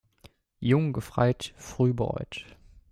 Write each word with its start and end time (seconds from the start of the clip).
Jung 0.59 0.93
gefreit, 0.93 1.53
früh 1.57 1.93
bereut. 1.93 2.43